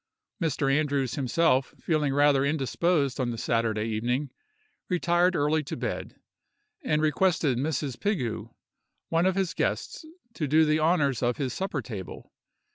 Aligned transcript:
Mr. 0.41 0.75
Andrews 0.75 1.13
himself 1.13 1.75
feeling 1.79 2.11
rather 2.11 2.43
indisposed 2.43 3.19
on 3.19 3.29
the 3.29 3.37
Saturday 3.37 3.83
evening, 3.85 4.31
retired 4.89 5.35
early 5.35 5.61
to 5.65 5.77
bed, 5.77 6.15
and 6.83 7.03
requested 7.03 7.55
Mrs. 7.59 7.99
Pigou, 7.99 8.49
one 9.09 9.27
of 9.27 9.35
his 9.35 9.53
guests, 9.53 10.03
to 10.33 10.47
do 10.47 10.65
the 10.65 10.79
honors 10.79 11.21
of 11.21 11.37
his 11.37 11.53
supper 11.53 11.83
table. 11.83 12.33